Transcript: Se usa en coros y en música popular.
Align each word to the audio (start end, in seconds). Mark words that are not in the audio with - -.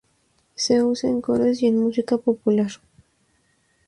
Se 0.55 0.81
usa 0.83 1.11
en 1.11 1.21
coros 1.21 1.61
y 1.61 1.67
en 1.67 1.77
música 1.77 2.17
popular. 2.17 2.71